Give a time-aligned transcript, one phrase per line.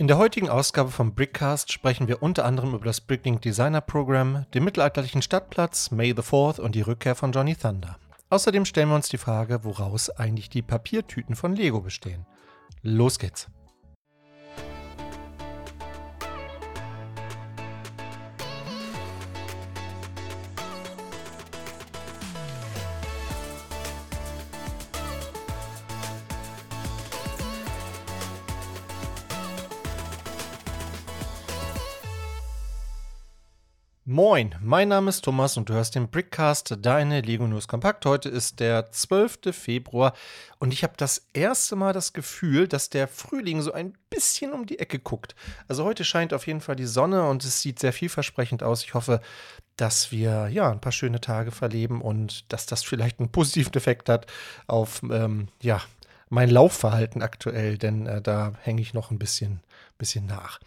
[0.00, 4.46] In der heutigen Ausgabe vom Brickcast sprechen wir unter anderem über das Bricklink Designer Program,
[4.54, 7.98] den mittelalterlichen Stadtplatz, May the 4th und die Rückkehr von Johnny Thunder.
[8.30, 12.26] Außerdem stellen wir uns die Frage, woraus eigentlich die Papiertüten von Lego bestehen.
[12.82, 13.48] Los geht's!
[34.18, 38.04] Moin, mein Name ist Thomas und du hörst den Brickcast, deine Lego News Kompakt.
[38.04, 39.52] Heute ist der 12.
[39.52, 40.12] Februar
[40.58, 44.66] und ich habe das erste Mal das Gefühl, dass der Frühling so ein bisschen um
[44.66, 45.36] die Ecke guckt.
[45.68, 48.82] Also heute scheint auf jeden Fall die Sonne und es sieht sehr vielversprechend aus.
[48.82, 49.20] Ich hoffe,
[49.76, 54.08] dass wir ja ein paar schöne Tage verleben und dass das vielleicht einen positiven Effekt
[54.08, 54.26] hat
[54.66, 55.80] auf ähm, ja,
[56.28, 59.60] mein Laufverhalten aktuell, denn äh, da hänge ich noch ein bisschen
[59.98, 60.60] bisschen nach.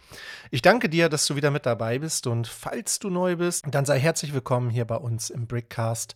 [0.50, 3.86] Ich danke dir, dass du wieder mit dabei bist und falls du neu bist, dann
[3.86, 6.14] sei herzlich willkommen hier bei uns im Brickcast.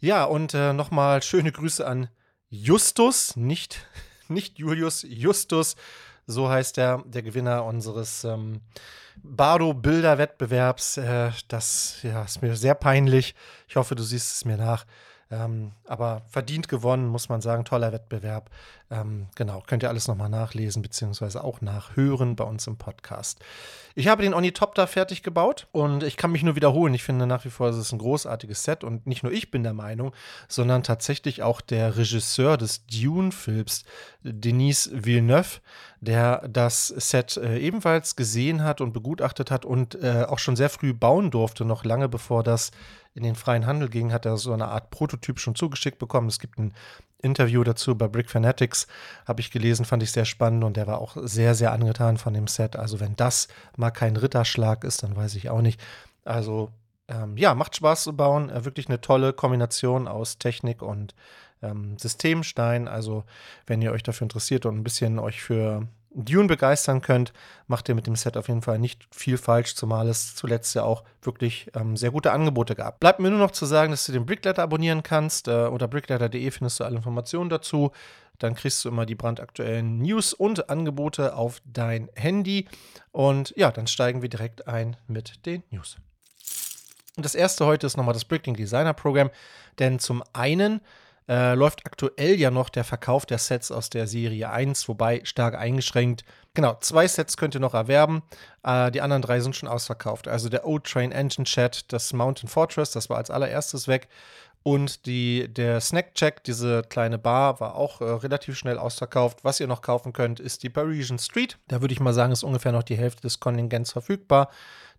[0.00, 2.08] Ja, und äh, nochmal schöne Grüße an
[2.48, 3.86] Justus, nicht,
[4.28, 5.76] nicht Julius, Justus,
[6.26, 8.60] so heißt er, der Gewinner unseres ähm,
[9.22, 10.96] Bardo-Bilder-Wettbewerbs.
[10.98, 13.34] Äh, das ja, ist mir sehr peinlich.
[13.66, 14.86] Ich hoffe, du siehst es mir nach.
[15.30, 17.64] Ähm, aber verdient gewonnen, muss man sagen.
[17.64, 18.50] Toller Wettbewerb.
[18.90, 23.38] Ähm, genau, könnt ihr alles nochmal nachlesen, beziehungsweise auch nachhören bei uns im Podcast.
[23.94, 26.94] Ich habe den Onitopter fertig gebaut und ich kann mich nur wiederholen.
[26.94, 29.62] Ich finde nach wie vor, es ist ein großartiges Set und nicht nur ich bin
[29.62, 30.14] der Meinung,
[30.46, 33.84] sondern tatsächlich auch der Regisseur des Dune-Films,
[34.22, 35.60] Denis Villeneuve,
[36.00, 40.70] der das Set äh, ebenfalls gesehen hat und begutachtet hat und äh, auch schon sehr
[40.70, 42.70] früh bauen durfte, noch lange bevor das
[43.18, 46.28] in den freien Handel ging, hat er so eine Art Prototyp schon zugeschickt bekommen.
[46.28, 46.72] Es gibt ein
[47.20, 48.86] Interview dazu bei Brick Fanatics,
[49.26, 52.32] habe ich gelesen, fand ich sehr spannend und der war auch sehr, sehr angetan von
[52.32, 52.76] dem Set.
[52.76, 55.80] Also wenn das mal kein Ritterschlag ist, dann weiß ich auch nicht.
[56.24, 56.70] Also
[57.08, 58.50] ähm, ja, macht Spaß zu bauen.
[58.50, 61.14] Äh, wirklich eine tolle Kombination aus Technik und
[61.60, 62.86] ähm, Systemstein.
[62.86, 63.24] Also
[63.66, 67.32] wenn ihr euch dafür interessiert und ein bisschen euch für Dune begeistern könnt,
[67.66, 70.82] macht ihr mit dem Set auf jeden Fall nicht viel falsch, zumal es zuletzt ja
[70.82, 73.00] auch wirklich ähm, sehr gute Angebote gab.
[73.00, 75.48] Bleibt mir nur noch zu sagen, dass du den Brickletter abonnieren kannst.
[75.48, 77.92] Äh, unter brickletter.de findest du alle Informationen dazu.
[78.38, 82.68] Dann kriegst du immer die brandaktuellen News und Angebote auf dein Handy.
[83.10, 85.96] Und ja, dann steigen wir direkt ein mit den News.
[87.16, 89.30] Und das erste heute ist nochmal das Bricklink Designer Program,
[89.80, 90.80] denn zum einen
[91.28, 95.54] äh, läuft aktuell ja noch der Verkauf der Sets aus der Serie 1, wobei stark
[95.54, 96.24] eingeschränkt.
[96.54, 98.22] Genau, zwei Sets könnt ihr noch erwerben.
[98.62, 100.26] Äh, die anderen drei sind schon ausverkauft.
[100.26, 104.08] Also der O-Train Engine Chat, das Mountain Fortress, das war als allererstes weg.
[104.62, 109.44] Und die, der Snack Check, diese kleine Bar, war auch äh, relativ schnell ausverkauft.
[109.44, 111.58] Was ihr noch kaufen könnt, ist die Parisian Street.
[111.68, 114.50] Da würde ich mal sagen, ist ungefähr noch die Hälfte des Kontingents verfügbar.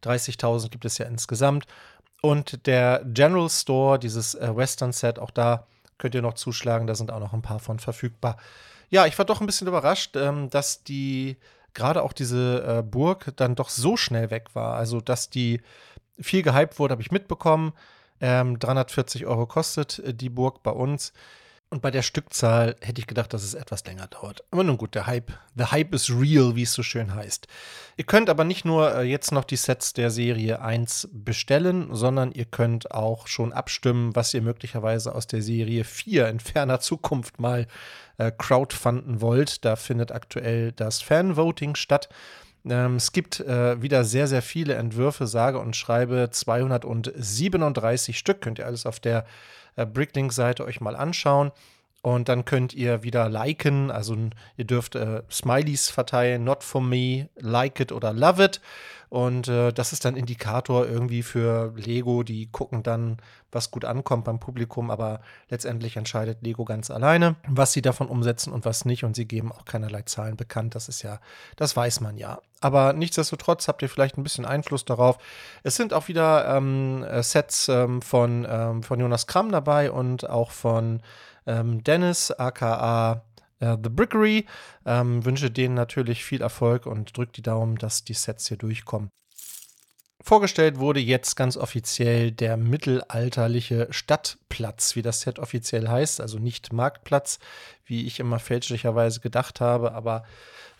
[0.03, 1.65] 30.000 gibt es ja insgesamt.
[2.21, 5.65] Und der General Store, dieses äh, Western Set, auch da
[5.99, 8.37] könnt ihr noch zuschlagen, da sind auch noch ein paar von verfügbar.
[8.89, 11.37] Ja, ich war doch ein bisschen überrascht, ähm, dass die,
[11.75, 14.75] gerade auch diese äh, Burg dann doch so schnell weg war.
[14.75, 15.61] Also, dass die
[16.19, 17.73] viel gehypt wurde, habe ich mitbekommen.
[18.19, 21.13] Ähm, 340 Euro kostet äh, die Burg bei uns.
[21.71, 24.43] Und bei der Stückzahl hätte ich gedacht, dass es etwas länger dauert.
[24.49, 27.47] Aber nun gut, der Hype, the Hype is real, wie es so schön heißt.
[27.95, 32.31] Ihr könnt aber nicht nur äh, jetzt noch die Sets der Serie 1 bestellen, sondern
[32.31, 37.39] ihr könnt auch schon abstimmen, was ihr möglicherweise aus der Serie 4 in ferner Zukunft
[37.39, 37.67] mal
[38.17, 39.63] äh, crowdfunden wollt.
[39.63, 42.09] Da findet aktuell das Fanvoting statt.
[42.67, 48.41] Ähm, es gibt äh, wieder sehr, sehr viele Entwürfe, sage und schreibe 237 Stück.
[48.41, 49.25] Könnt ihr alles auf der
[49.85, 51.51] Bricklink-Seite euch mal anschauen.
[52.01, 54.15] Und dann könnt ihr wieder liken, also
[54.55, 58.61] ihr dürft äh, Smileys verteilen, not for me, like it oder love it.
[59.09, 63.17] Und äh, das ist dann Indikator irgendwie für Lego, die gucken dann,
[63.51, 68.53] was gut ankommt beim Publikum, aber letztendlich entscheidet Lego ganz alleine, was sie davon umsetzen
[68.53, 69.03] und was nicht.
[69.03, 70.75] Und sie geben auch keinerlei Zahlen bekannt.
[70.75, 71.19] Das ist ja,
[71.55, 72.39] das weiß man ja.
[72.61, 75.17] Aber nichtsdestotrotz habt ihr vielleicht ein bisschen Einfluss darauf.
[75.63, 80.51] Es sind auch wieder ähm, Sets ähm, von, ähm, von Jonas Kramm dabei und auch
[80.51, 81.01] von
[81.49, 83.23] ähm, Dennis, aka
[83.59, 84.45] äh, The Brickery.
[84.85, 89.09] Ähm, wünsche denen natürlich viel Erfolg und drückt die Daumen, dass die Sets hier durchkommen.
[90.21, 96.73] Vorgestellt wurde jetzt ganz offiziell der mittelalterliche Stadtplatz, wie das Set offiziell heißt, also nicht
[96.73, 97.39] Marktplatz,
[97.89, 100.23] wie ich immer fälschlicherweise gedacht habe, aber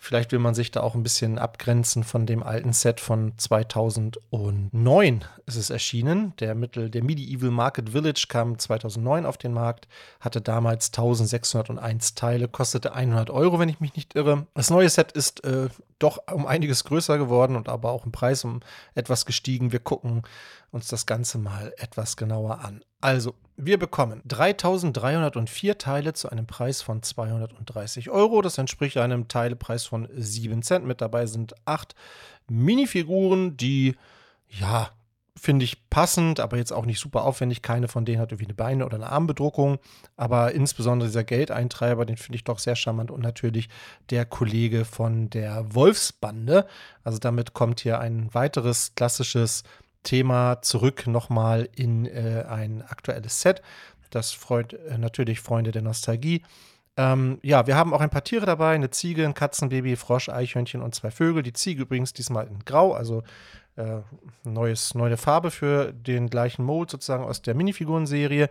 [0.02, 5.24] Vielleicht will man sich da auch ein bisschen abgrenzen von dem alten Set von 2009
[5.44, 6.32] ist es erschienen.
[6.40, 12.48] Der Mittel, der Medieval Market Village kam 2009 auf den Markt, hatte damals 1601 Teile,
[12.48, 14.46] kostete 100 Euro, wenn ich mich nicht irre.
[14.54, 15.68] Das neue Set ist äh,
[15.98, 18.60] doch um einiges größer geworden und aber auch im Preis um
[18.94, 19.70] etwas gestiegen.
[19.70, 20.22] Wir gucken
[20.70, 22.82] uns das Ganze mal etwas genauer an.
[23.00, 28.40] Also, wir bekommen 3304 Teile zu einem Preis von 230 Euro.
[28.42, 30.86] Das entspricht einem Teilepreis von 7 Cent.
[30.86, 31.94] Mit dabei sind acht
[32.48, 33.96] Minifiguren, die,
[34.48, 34.90] ja,
[35.40, 37.62] finde ich passend, aber jetzt auch nicht super aufwendig.
[37.62, 39.78] Keine von denen hat irgendwie eine Beine- oder eine Armbedruckung.
[40.16, 43.10] Aber insbesondere dieser Geldeintreiber, den finde ich doch sehr charmant.
[43.10, 43.68] Und natürlich
[44.10, 46.66] der Kollege von der Wolfsbande.
[47.04, 49.62] Also damit kommt hier ein weiteres klassisches
[50.02, 53.62] Thema zurück nochmal in äh, ein aktuelles Set.
[54.10, 56.42] Das freut äh, natürlich Freunde der Nostalgie.
[56.96, 60.82] Ähm, ja, wir haben auch ein paar Tiere dabei: eine Ziege, ein Katzenbaby, Frosch, Eichhörnchen
[60.82, 61.42] und zwei Vögel.
[61.42, 63.22] Die Ziege übrigens diesmal in Grau, also
[63.76, 64.00] äh,
[64.44, 68.50] neues, neue Farbe für den gleichen Mold sozusagen aus der Minifigurenserie.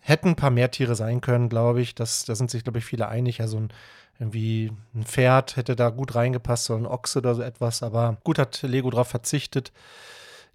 [0.00, 1.94] Hätten ein paar mehr Tiere sein können, glaube ich.
[1.94, 3.40] Das, da sind sich, glaube ich, viele einig.
[3.40, 3.70] Also ein,
[4.20, 7.82] irgendwie ein Pferd hätte da gut reingepasst oder ein Ochse oder so etwas.
[7.82, 9.72] Aber gut hat Lego darauf verzichtet.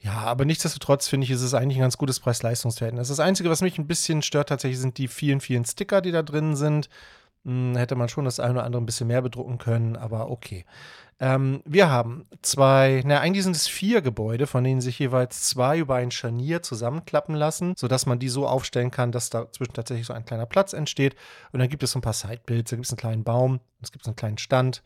[0.04, 3.10] Ja, aber nichtsdestotrotz finde ich, ist es eigentlich ein ganz gutes Preis-Leistungs-Verhältnis.
[3.10, 6.24] Das Einzige, was mich ein bisschen stört, tatsächlich sind die vielen, vielen Sticker, die da
[6.24, 6.90] drin sind.
[7.46, 10.66] Hm, hätte man schon das eine oder andere ein bisschen mehr bedrucken können, aber okay.
[11.20, 15.78] Ähm, wir haben zwei, na, eigentlich sind es vier Gebäude, von denen sich jeweils zwei
[15.78, 20.14] über ein Scharnier zusammenklappen lassen, sodass man die so aufstellen kann, dass dazwischen tatsächlich so
[20.14, 21.16] ein kleiner Platz entsteht.
[21.52, 23.92] Und dann gibt es so ein paar Sidebuilds, da gibt es einen kleinen Baum, es
[23.92, 24.82] gibt einen kleinen Stand,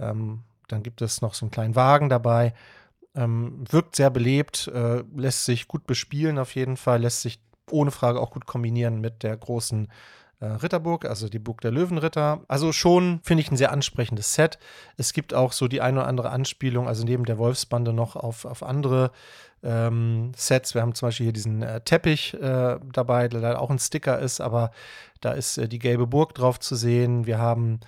[0.00, 2.54] ähm, dann gibt es noch so einen kleinen Wagen dabei.
[3.14, 7.40] Ähm, wirkt sehr belebt, äh, lässt sich gut bespielen auf jeden Fall, lässt sich
[7.70, 9.88] ohne Frage auch gut kombinieren mit der großen
[10.40, 12.42] äh, Ritterburg, also die Burg der Löwenritter.
[12.48, 14.58] Also schon finde ich ein sehr ansprechendes Set.
[14.96, 18.44] Es gibt auch so die eine oder andere Anspielung, also neben der Wolfsbande noch auf,
[18.44, 19.10] auf andere
[19.62, 20.74] ähm, Sets.
[20.74, 24.18] Wir haben zum Beispiel hier diesen äh, Teppich äh, dabei, der leider auch ein Sticker
[24.18, 24.70] ist, aber
[25.20, 27.26] da ist äh, die gelbe Burg drauf zu sehen.
[27.26, 27.80] Wir haben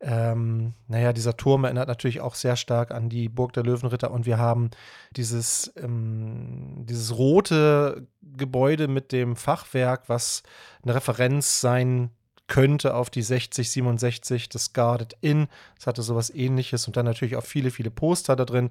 [0.00, 4.26] ähm, naja, dieser Turm erinnert natürlich auch sehr stark an die Burg der Löwenritter und
[4.26, 4.70] wir haben
[5.16, 10.44] dieses, ähm, dieses rote Gebäude mit dem Fachwerk, was
[10.82, 12.10] eine Referenz sein
[12.46, 15.48] könnte auf die 6067 des Guarded Inn.
[15.78, 18.70] Es hatte sowas ähnliches und dann natürlich auch viele, viele Poster da drin.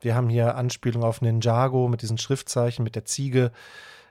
[0.00, 3.50] Wir haben hier Anspielungen auf Ninjago mit diesen Schriftzeichen, mit der Ziege.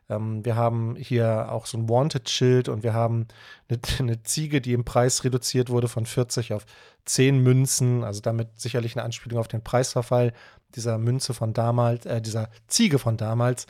[0.09, 3.27] Ähm, wir haben hier auch so ein Wanted-Schild und wir haben
[3.69, 6.65] eine, eine, Ziege, die im Preis reduziert wurde von 40 auf
[7.05, 8.03] 10 Münzen.
[8.03, 10.33] Also damit sicherlich eine Anspielung auf den Preisverfall
[10.75, 13.67] dieser Münze von damals, äh, dieser Ziege von damals.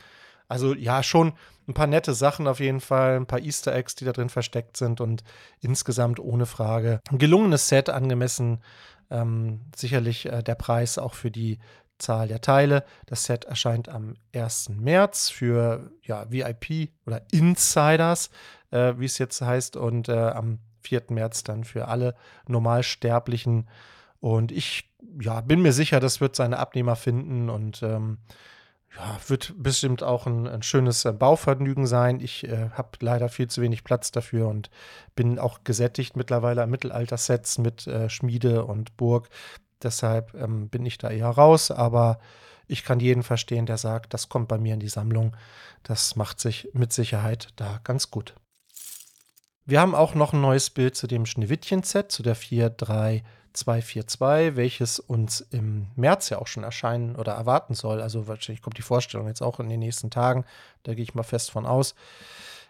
[0.48, 1.34] Also ja, schon
[1.68, 4.78] ein paar nette Sachen auf jeden Fall, ein paar Easter Eggs, die da drin versteckt
[4.78, 5.24] sind und
[5.62, 8.62] insgesamt ohne Frage ein gelungenes Set angemessen.
[9.12, 11.60] Ähm, sicherlich äh, der Preis auch für die
[11.98, 12.84] Zahl der Teile.
[13.06, 14.70] Das Set erscheint am 1.
[14.70, 18.30] März für ja, VIP oder Insiders,
[18.72, 21.04] äh, wie es jetzt heißt, und äh, am 4.
[21.10, 22.16] März dann für alle
[22.48, 23.68] Normalsterblichen.
[24.20, 24.90] Und ich
[25.20, 28.18] ja, bin mir sicher, das wird seine Abnehmer finden und ähm,
[28.98, 32.20] ja, wird bestimmt auch ein, ein schönes äh, Bauvergnügen sein.
[32.20, 34.70] Ich äh, habe leider viel zu wenig Platz dafür und
[35.16, 39.30] bin auch gesättigt mittlerweile an Mittelalter-Sets mit äh, Schmiede und Burg.
[39.86, 42.20] Deshalb ähm, bin ich da eher raus, aber
[42.68, 45.38] ich kann jeden verstehen, der sagt, das kommt bei mir in die Sammlung.
[45.84, 48.34] Das macht sich mit Sicherheit da ganz gut.
[49.66, 55.42] Wir haben auch noch ein neues Bild zu dem Schneewittchen-Set, zu der 43242, welches uns
[55.42, 58.01] im März ja auch schon erscheinen oder erwarten soll.
[58.01, 60.46] Also wahrscheinlich kommt die Vorstellung jetzt auch in den nächsten Tagen.
[60.84, 61.96] Da gehe ich mal fest von aus.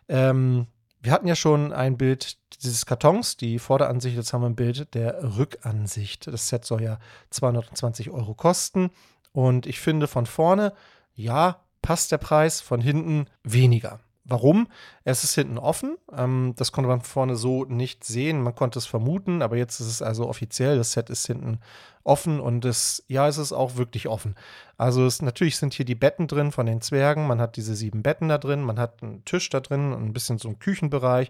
[0.07, 0.67] Ähm,
[1.05, 4.93] wir hatten ja schon ein Bild dieses Kartons, die Vorderansicht, jetzt haben wir ein Bild
[4.95, 6.25] der Rückansicht.
[6.27, 6.97] Das Set soll ja
[7.29, 8.89] 220 Euro kosten.
[9.31, 10.73] Und ich finde von vorne,
[11.13, 13.99] ja, passt der Preis, von hinten weniger.
[14.27, 14.67] Warum?
[15.03, 15.97] Es ist hinten offen.
[16.11, 18.41] Ähm, das konnte man vorne so nicht sehen.
[18.41, 20.77] Man konnte es vermuten, aber jetzt ist es also offiziell.
[20.77, 21.59] Das Set ist hinten
[22.03, 24.35] offen und es, ja, es ist auch wirklich offen.
[24.77, 27.27] Also es, natürlich sind hier die Betten drin von den Zwergen.
[27.27, 28.63] Man hat diese sieben Betten da drin.
[28.63, 31.29] Man hat einen Tisch da drin, ein bisschen so einen Küchenbereich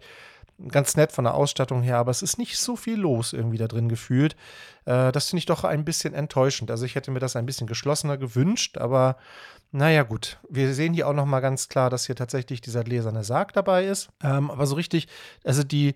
[0.70, 3.68] ganz nett von der Ausstattung her, aber es ist nicht so viel los irgendwie da
[3.68, 4.36] drin gefühlt.
[4.86, 6.72] Äh, das finde ich doch ein bisschen enttäuschend.
[6.72, 9.18] Also ich hätte mir das ein bisschen geschlossener gewünscht, aber
[9.72, 10.40] naja gut.
[10.50, 14.10] Wir sehen hier auch nochmal ganz klar, dass hier tatsächlich dieser gläserne Sarg dabei ist.
[14.24, 15.08] Ähm, aber so richtig,
[15.44, 15.96] also die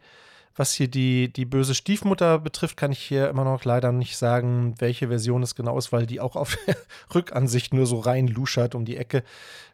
[0.56, 4.75] Was hier die, die böse Stiefmutter betrifft, kann ich hier immer noch leider nicht sagen,
[4.79, 6.58] welche Version es genau ist, weil die auch auf
[7.15, 9.24] Rückansicht nur so rein luschert um die Ecke.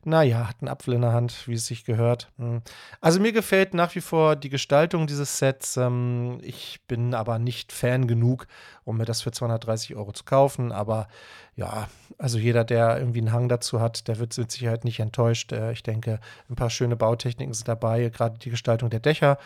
[0.07, 2.31] Naja, hat einen Apfel in der Hand, wie es sich gehört.
[2.37, 2.61] Hm.
[3.01, 5.77] Also mir gefällt nach wie vor die Gestaltung dieses Sets.
[5.77, 8.45] Ähm, ich bin aber nicht Fan genug,
[8.83, 10.71] um mir das für 230 Euro zu kaufen.
[10.71, 11.07] Aber
[11.55, 11.87] ja,
[12.19, 15.51] also jeder, der irgendwie einen Hang dazu hat, der wird mit Sicherheit nicht enttäuscht.
[15.51, 19.39] Äh, ich denke, ein paar schöne Bautechniken sind dabei, gerade die Gestaltung der Dächer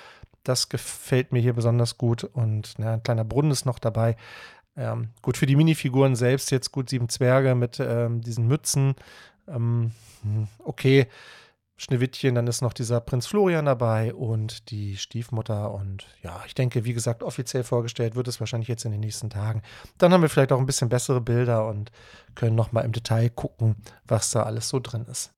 [0.44, 2.24] das gefällt mir hier besonders gut.
[2.24, 4.16] Und na, ein kleiner Brunnen ist noch dabei.
[4.76, 8.96] Ähm, gut, für die Minifiguren selbst jetzt gut sieben Zwerge mit ähm, diesen Mützen.
[9.48, 9.92] Ähm,
[10.24, 11.08] hm, okay,
[11.80, 15.74] Schneewittchen, dann ist noch dieser Prinz Florian dabei und die Stiefmutter.
[15.74, 19.30] Und ja, ich denke, wie gesagt, offiziell vorgestellt wird es wahrscheinlich jetzt in den nächsten
[19.30, 19.62] Tagen.
[19.98, 21.92] Dann haben wir vielleicht auch ein bisschen bessere Bilder und
[22.36, 25.32] können nochmal im Detail gucken, was da alles so drin ist.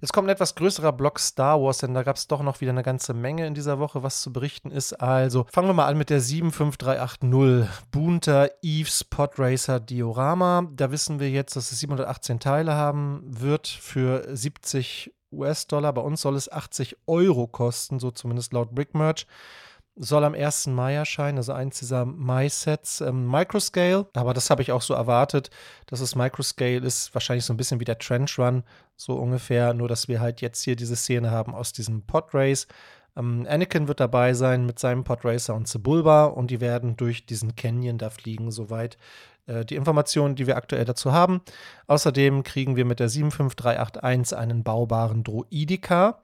[0.00, 2.70] Jetzt kommt ein etwas größerer Block Star Wars, denn da gab es doch noch wieder
[2.70, 4.94] eine ganze Menge in dieser Woche, was zu berichten ist.
[4.94, 10.66] Also fangen wir mal an mit der 75380 Bunter Eves Podracer Diorama.
[10.72, 15.92] Da wissen wir jetzt, dass es 718 Teile haben wird für 70 US-Dollar.
[15.92, 19.26] Bei uns soll es 80 Euro kosten, so zumindest laut Brickmerch
[20.02, 20.68] soll am 1.
[20.68, 23.02] Mai erscheinen, also eins dieser Mai-Sets.
[23.02, 25.50] Ähm, Microscale, aber das habe ich auch so erwartet,
[25.86, 28.64] dass es Microscale ist, wahrscheinlich so ein bisschen wie der Trench Run,
[28.96, 32.66] so ungefähr, nur dass wir halt jetzt hier diese Szene haben aus diesem Podrace.
[33.16, 37.54] Ähm, Anakin wird dabei sein mit seinem Podracer und Sebulba und die werden durch diesen
[37.54, 38.96] Canyon da fliegen, soweit
[39.46, 41.42] äh, die Informationen, die wir aktuell dazu haben.
[41.88, 46.20] Außerdem kriegen wir mit der 75381 einen baubaren Droidika.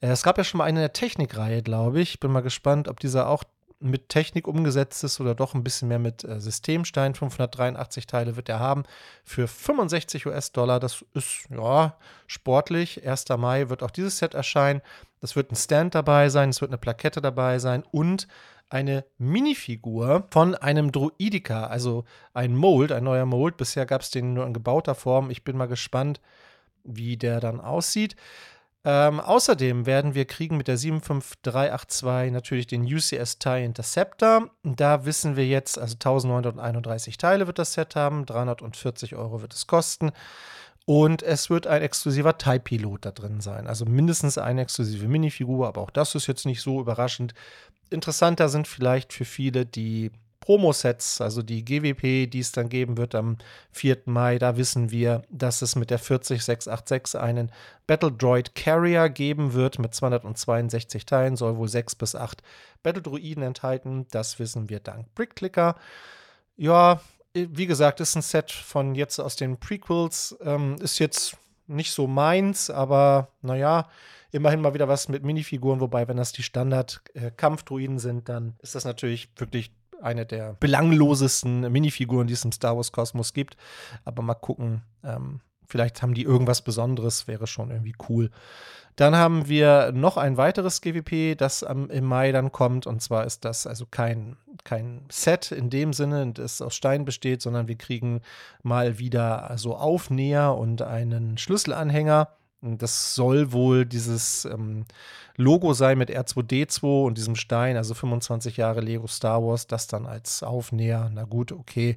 [0.00, 2.20] Äh, es gab ja schon mal eine in der Technikreihe, glaube ich.
[2.20, 3.44] Bin mal gespannt, ob dieser auch
[3.82, 7.14] mit Technik umgesetzt ist oder doch ein bisschen mehr mit äh, Systemstein.
[7.14, 8.84] 583 Teile wird er haben
[9.24, 10.80] für 65 US-Dollar.
[10.80, 13.06] Das ist ja sportlich.
[13.06, 13.24] 1.
[13.38, 14.82] Mai wird auch dieses Set erscheinen.
[15.22, 18.28] Es wird ein Stand dabei sein, es wird eine Plakette dabei sein und
[18.68, 23.56] eine Minifigur von einem Druidika, also ein Mold, ein neuer Mold.
[23.56, 25.30] Bisher gab es den nur in gebauter Form.
[25.30, 26.20] Ich bin mal gespannt,
[26.84, 28.14] wie der dann aussieht.
[28.82, 34.50] Ähm, außerdem werden wir kriegen mit der 75382 natürlich den UCS TIE Interceptor.
[34.62, 39.66] Da wissen wir jetzt, also 1931 Teile wird das Set haben, 340 Euro wird es
[39.66, 40.12] kosten.
[40.86, 43.66] Und es wird ein exklusiver TIE-Pilot da drin sein.
[43.66, 47.34] Also mindestens eine exklusive Minifigur, aber auch das ist jetzt nicht so überraschend.
[47.90, 50.10] Interessanter sind vielleicht für viele die
[50.40, 53.36] Promo-Sets, also die GWP, die es dann geben wird am
[53.72, 53.98] 4.
[54.06, 57.52] Mai, da wissen wir, dass es mit der 40686 einen
[57.86, 62.42] Battle Droid Carrier geben wird mit 262 Teilen, soll wohl 6 bis 8
[62.82, 64.06] Battle Droiden enthalten.
[64.10, 65.76] Das wissen wir dank Brickclicker.
[66.56, 67.00] Ja,
[67.34, 70.36] wie gesagt, ist ein Set von jetzt aus den Prequels.
[70.42, 73.88] Ähm, ist jetzt nicht so meins, aber naja,
[74.32, 75.80] immerhin mal wieder was mit Minifiguren.
[75.80, 81.70] Wobei, wenn das die Standard-Kampfdruiden äh, sind, dann ist das natürlich wirklich eine der belanglosesten
[81.72, 83.56] Minifiguren, die es im Star Wars-Kosmos gibt.
[84.04, 88.30] Aber mal gucken, ähm, vielleicht haben die irgendwas Besonderes, wäre schon irgendwie cool.
[88.96, 92.86] Dann haben wir noch ein weiteres GWP, das am, im Mai dann kommt.
[92.86, 97.40] Und zwar ist das also kein, kein Set in dem Sinne, das aus Stein besteht,
[97.40, 98.20] sondern wir kriegen
[98.62, 102.28] mal wieder so Aufnäher und einen Schlüsselanhänger.
[102.62, 104.84] Das soll wohl dieses ähm,
[105.36, 110.04] Logo sein mit R2D2 und diesem Stein, also 25 Jahre Lego Star Wars, das dann
[110.04, 111.10] als Aufnäher.
[111.14, 111.96] Na gut, okay.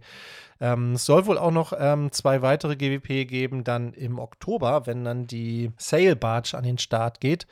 [0.62, 5.04] Ähm, es soll wohl auch noch ähm, zwei weitere GWP geben, dann im Oktober, wenn
[5.04, 7.46] dann die Sail Barge an den Start geht.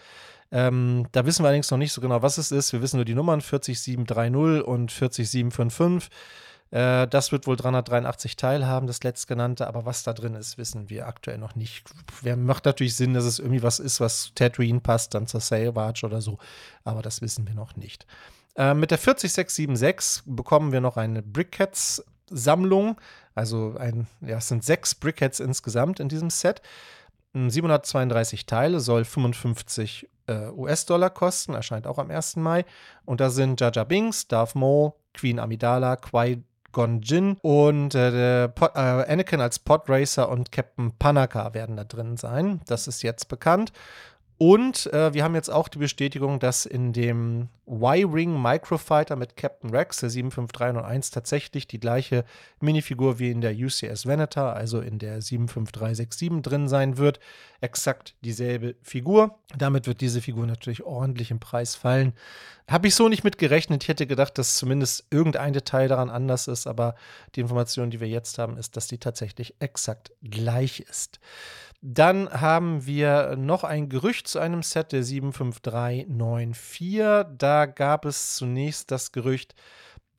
[0.54, 2.72] Ähm, da wissen wir allerdings noch nicht so genau, was es ist.
[2.72, 6.10] Wir wissen nur die Nummern 40730 und 40755.
[6.72, 11.08] Äh, das wird wohl 383 Teilhaben, das letztgenannte, aber was da drin ist, wissen wir
[11.08, 11.90] aktuell noch nicht.
[12.22, 15.74] Wer macht natürlich Sinn, dass es irgendwie was ist, was Tatooine passt, dann zur Sail
[15.74, 16.40] Barge oder so,
[16.84, 18.08] aber das wissen wir noch nicht.
[18.56, 23.00] Äh, mit der 40676 bekommen wir noch eine Brickheads Sammlung,
[23.36, 26.62] also ein, ja, es sind sechs Brickheads insgesamt in diesem Set.
[27.34, 32.38] 732 Teile, soll 55 äh, US-Dollar kosten, erscheint auch am 1.
[32.38, 32.66] Mai.
[33.06, 38.72] Und da sind Jaja Binks, Darth Maul, Queen Amidala, Qui Gon Jin und äh, Pod,
[38.76, 42.62] äh, Anakin als Podracer und Captain Panaka werden da drin sein.
[42.68, 43.72] Das ist jetzt bekannt.
[44.42, 49.70] Und äh, wir haben jetzt auch die Bestätigung, dass in dem Y-Ring Microfighter mit Captain
[49.70, 52.26] Rex, der 75301, tatsächlich die gleiche
[52.60, 57.20] Minifigur wie in der UCS Venator, also in der 75367 drin sein wird.
[57.60, 59.38] Exakt dieselbe Figur.
[59.56, 62.14] Damit wird diese Figur natürlich ordentlich im Preis fallen.
[62.68, 63.84] Habe ich so nicht mit gerechnet.
[63.84, 66.96] Ich hätte gedacht, dass zumindest irgendein Detail daran anders ist, aber
[67.36, 71.20] die Information, die wir jetzt haben, ist, dass die tatsächlich exakt gleich ist.
[71.84, 77.26] Dann haben wir noch ein Gerücht zu einem Set der 75394.
[77.38, 79.56] Da gab es zunächst das Gerücht,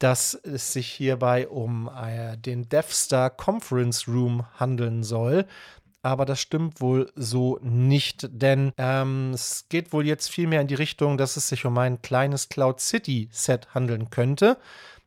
[0.01, 5.47] dass es sich hierbei um äh, den Death Star Conference Room handeln soll.
[6.03, 10.75] Aber das stimmt wohl so nicht, denn ähm, es geht wohl jetzt vielmehr in die
[10.75, 14.59] Richtung, dass es sich um ein kleines Cloud City Set handeln könnte.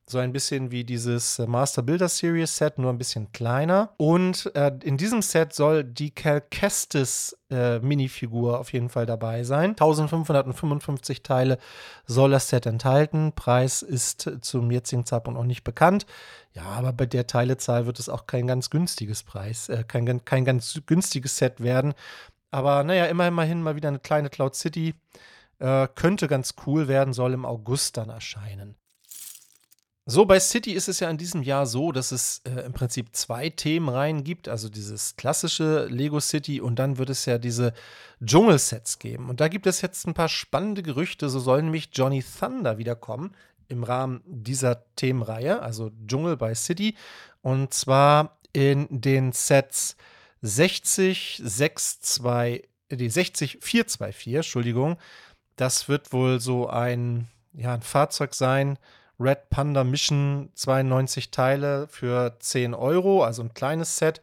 [0.07, 3.93] So ein bisschen wie dieses äh, Master Builder Series Set, nur ein bisschen kleiner.
[3.97, 9.43] Und äh, in diesem Set soll die Cal Kestis äh, Minifigur auf jeden Fall dabei
[9.43, 9.71] sein.
[9.71, 11.57] 1555 Teile
[12.05, 13.33] soll das Set enthalten.
[13.33, 16.05] Preis ist zum jetzigen Zeitpunkt noch nicht bekannt.
[16.53, 20.45] Ja, aber bei der Teilezahl wird es auch kein ganz günstiges Preis, äh, kein, kein
[20.45, 21.95] ganz günstiges Set werden.
[22.51, 24.93] Aber naja, immerhin mal wieder eine kleine Cloud City.
[25.57, 28.75] Äh, könnte ganz cool werden, soll im August dann erscheinen.
[30.07, 33.15] So, bei City ist es ja in diesem Jahr so, dass es äh, im Prinzip
[33.15, 34.47] zwei Themenreihen gibt.
[34.47, 37.73] Also dieses klassische Lego City und dann wird es ja diese
[38.23, 39.29] Dschungelsets geben.
[39.31, 41.27] Und da gibt es jetzt ein paar spannende Gerüchte.
[41.27, 43.35] So soll nämlich Johnny Thunder wiederkommen
[43.67, 46.95] im Rahmen dieser Themenreihe, also Dschungel bei City.
[47.41, 49.97] Und zwar in den Sets
[50.43, 54.97] 60, 62, die 60, 424, Entschuldigung.
[55.55, 58.77] Das wird wohl so ein, ja, ein Fahrzeug sein
[59.19, 64.21] Red Panda Mission 92 Teile für 10 Euro, also ein kleines Set.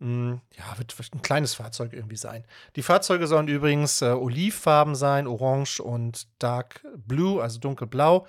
[0.00, 2.44] Hm, ja, wird ein kleines Fahrzeug irgendwie sein.
[2.76, 8.26] Die Fahrzeuge sollen übrigens äh, olivfarben sein, orange und dark blue, also dunkelblau.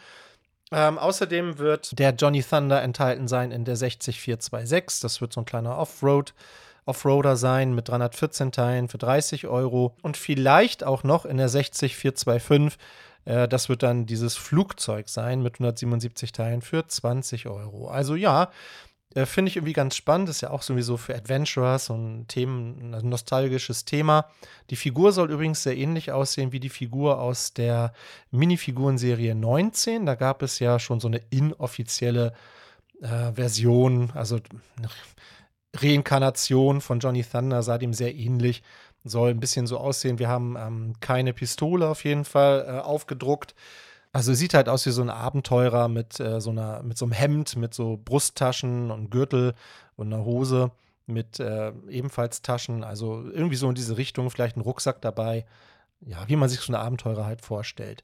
[0.74, 5.01] Ähm, außerdem wird der Johnny Thunder enthalten sein in der 60426.
[5.01, 6.34] Das wird so ein kleiner Offroad.
[6.86, 12.79] Offroader sein mit 314 Teilen für 30 Euro und vielleicht auch noch in der 60425
[13.25, 17.90] äh, das wird dann dieses Flugzeug sein mit 177 Teilen für 20 Euro.
[17.90, 18.51] Also ja,
[19.13, 20.30] äh, finde ich irgendwie ganz spannend.
[20.30, 24.25] Ist ja auch sowieso für Adventurers und Themen, ein nostalgisches Thema.
[24.70, 27.94] Die Figur soll übrigens sehr ähnlich aussehen wie die Figur aus der
[28.32, 30.06] Minifigurenserie 19.
[30.06, 32.34] Da gab es ja schon so eine inoffizielle
[33.01, 34.40] äh, Version, also
[35.75, 38.63] Reinkarnation von Johnny Thunder, sah dem sehr ähnlich.
[39.03, 40.20] Soll ein bisschen so aussehen.
[40.20, 43.55] Wir haben ähm, keine Pistole auf jeden Fall äh, aufgedruckt.
[44.13, 47.13] Also sieht halt aus wie so ein Abenteurer mit äh, so einer, mit so einem
[47.13, 49.53] Hemd, mit so Brusttaschen und Gürtel
[49.96, 50.72] und einer Hose
[51.08, 52.84] mit äh, ebenfalls Taschen.
[52.84, 55.46] Also irgendwie so in diese Richtung, vielleicht ein Rucksack dabei.
[56.01, 58.03] Ja, wie man sich so eine Abenteurer halt vorstellt.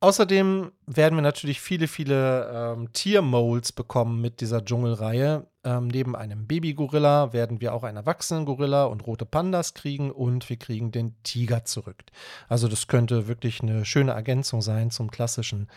[0.00, 5.46] Außerdem werden wir natürlich viele, viele ähm, Tiermolds bekommen mit dieser Dschungelreihe.
[5.68, 10.48] Ähm, neben einem Babygorilla werden wir auch einen erwachsenen Gorilla und rote Pandas kriegen und
[10.48, 12.04] wir kriegen den Tiger zurück.
[12.48, 15.68] Also das könnte wirklich eine schöne Ergänzung sein zum klassischen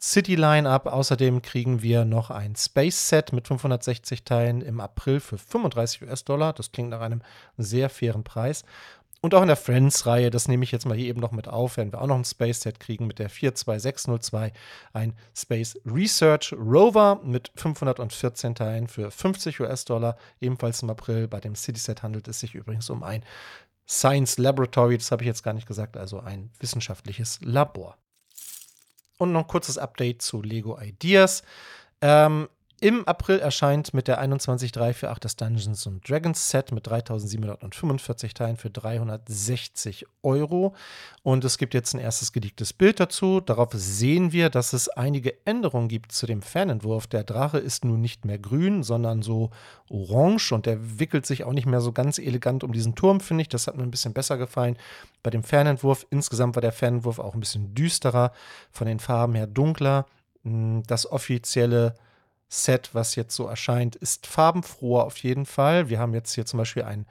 [0.00, 0.86] City-Line-Up.
[0.86, 6.52] Außerdem kriegen wir noch ein Space-Set mit 560 Teilen im April für 35 US-Dollar.
[6.52, 7.22] Das klingt nach einem
[7.58, 8.64] sehr fairen Preis.
[9.22, 11.76] Und auch in der Friends-Reihe, das nehme ich jetzt mal hier eben noch mit auf,
[11.76, 14.52] werden wir auch noch ein Space-Set kriegen mit der 42602,
[14.94, 21.28] ein Space Research Rover mit 514 Teilen für 50 US-Dollar, ebenfalls im April.
[21.28, 23.22] Bei dem City-Set handelt es sich übrigens um ein
[23.86, 27.98] Science Laboratory, das habe ich jetzt gar nicht gesagt, also ein wissenschaftliches Labor.
[29.18, 31.42] Und noch ein kurzes Update zu Lego Ideas.
[32.00, 32.48] Ähm,
[32.82, 40.06] im April erscheint mit der 21348 das Dungeons Dragons Set mit 3745 Teilen für 360
[40.22, 40.74] Euro.
[41.22, 43.40] Und es gibt jetzt ein erstes geleaktes Bild dazu.
[43.40, 47.06] Darauf sehen wir, dass es einige Änderungen gibt zu dem Fanentwurf.
[47.06, 49.50] Der Drache ist nun nicht mehr grün, sondern so
[49.90, 53.42] orange und der wickelt sich auch nicht mehr so ganz elegant um diesen Turm, finde
[53.42, 53.48] ich.
[53.50, 54.78] Das hat mir ein bisschen besser gefallen.
[55.22, 58.32] Bei dem Fanentwurf, insgesamt war der Fanentwurf auch ein bisschen düsterer,
[58.70, 60.06] von den Farben her dunkler.
[60.44, 61.94] Hm, das offizielle
[62.52, 65.88] Set, was jetzt so erscheint, ist farbenfroher auf jeden Fall.
[65.88, 67.06] Wir haben jetzt hier zum Beispiel ein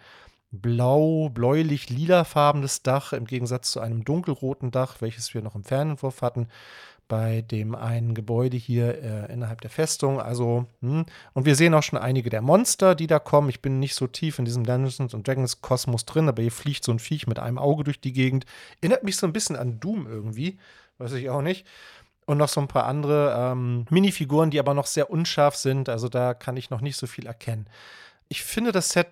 [0.51, 6.21] blau, bläulich, lilafarbenes Dach im Gegensatz zu einem dunkelroten Dach, welches wir noch im Fernentwurf
[6.21, 6.49] hatten
[7.07, 10.21] bei dem einen Gebäude hier äh, innerhalb der Festung.
[10.21, 11.05] Also, hm.
[11.33, 13.49] und wir sehen auch schon einige der Monster, die da kommen.
[13.49, 16.83] Ich bin nicht so tief in diesem Dungeons und Dragons Kosmos drin, aber hier fliegt
[16.83, 18.45] so ein Viech mit einem Auge durch die Gegend.
[18.81, 20.59] Erinnert mich so ein bisschen an Doom irgendwie.
[20.99, 21.65] Weiß ich auch nicht
[22.29, 25.89] und noch so ein paar andere ähm, Minifiguren, die aber noch sehr unscharf sind.
[25.89, 27.65] Also da kann ich noch nicht so viel erkennen.
[28.27, 29.07] Ich finde das Set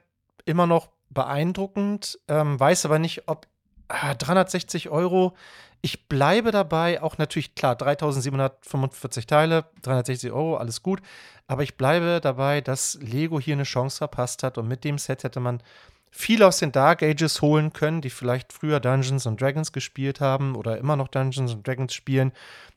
[0.45, 3.47] immer noch beeindruckend, ähm, weiß aber nicht, ob
[3.87, 5.35] ah, 360 Euro.
[5.81, 11.01] Ich bleibe dabei, auch natürlich klar, 3745 Teile, 360 Euro, alles gut.
[11.47, 15.23] Aber ich bleibe dabei, dass Lego hier eine Chance verpasst hat und mit dem Set
[15.23, 15.63] hätte man
[16.11, 20.55] viel aus den Dark Ages holen können, die vielleicht früher Dungeons and Dragons gespielt haben
[20.55, 22.31] oder immer noch Dungeons and Dragons spielen.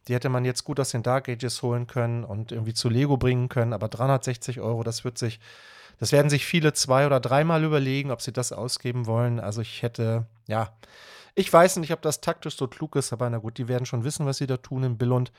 [0.09, 3.17] Die hätte man jetzt gut aus den Dark Ages holen können und irgendwie zu Lego
[3.17, 3.73] bringen können.
[3.73, 5.41] Aber 360 Euro, das wird sich,
[5.99, 9.39] Das werden sich viele zwei- oder dreimal überlegen, ob sie das ausgeben wollen.
[9.39, 10.73] Also ich hätte, ja,
[11.35, 14.03] ich weiß nicht, ob das taktisch so klug ist, aber na gut, die werden schon
[14.05, 15.31] wissen, was sie da tun in Billund.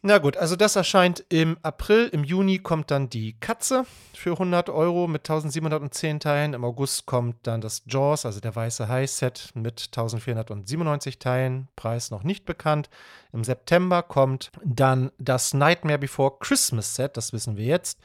[0.00, 2.08] Na gut, also das erscheint im April.
[2.12, 3.84] Im Juni kommt dann die Katze
[4.14, 6.54] für 100 Euro mit 1710 Teilen.
[6.54, 11.66] Im August kommt dann das Jaws, also der weiße High-Set mit 1497 Teilen.
[11.74, 12.90] Preis noch nicht bekannt.
[13.32, 17.98] Im September kommt dann das Nightmare Before Christmas Set, das wissen wir jetzt.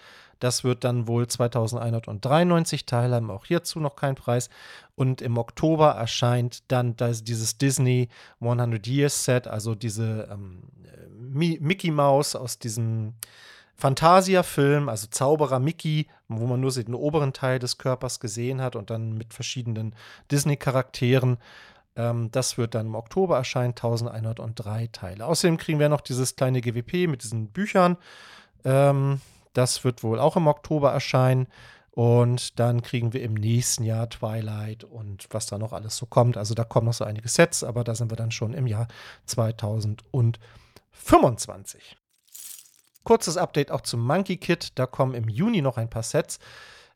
[0.43, 4.49] Das wird dann wohl 2193 Teile haben, auch hierzu noch kein Preis.
[4.93, 8.09] Und im Oktober erscheint dann das, dieses Disney
[8.41, 10.63] 100 Years Set, also diese ähm,
[11.31, 13.13] Mickey Mouse aus diesem
[13.75, 18.89] Fantasia-Film, also Zauberer Mickey, wo man nur den oberen Teil des Körpers gesehen hat und
[18.89, 19.95] dann mit verschiedenen
[20.29, 21.37] Disney-Charakteren.
[21.95, 25.25] Ähm, das wird dann im Oktober erscheinen, 1103 Teile.
[25.25, 27.95] Außerdem kriegen wir noch dieses kleine GWP mit diesen Büchern.
[28.65, 29.21] Ähm,
[29.53, 31.47] das wird wohl auch im Oktober erscheinen.
[31.91, 36.37] Und dann kriegen wir im nächsten Jahr Twilight und was da noch alles so kommt.
[36.37, 38.87] Also da kommen noch so einige Sets, aber da sind wir dann schon im Jahr
[39.27, 41.97] 2025.
[43.03, 44.79] Kurzes Update auch zum Monkey Kit.
[44.79, 46.39] Da kommen im Juni noch ein paar Sets.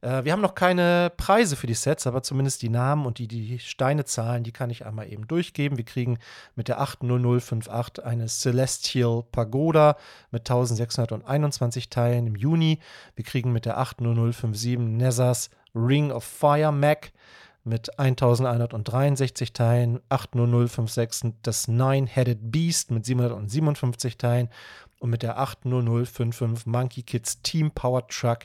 [0.01, 3.27] Äh, wir haben noch keine Preise für die Sets, aber zumindest die Namen und die,
[3.27, 5.77] die Steinezahlen, die kann ich einmal eben durchgeben.
[5.77, 6.19] Wir kriegen
[6.55, 9.97] mit der 80058 eine Celestial Pagoda
[10.31, 12.79] mit 1621 Teilen im Juni.
[13.15, 17.12] Wir kriegen mit der 80057 Nessas Ring of Fire Mac
[17.63, 24.49] mit 1163 Teilen, 80056 das Nine-Headed Beast mit 757 Teilen
[24.99, 28.39] und mit der 80055 Monkey Kids Team Power Truck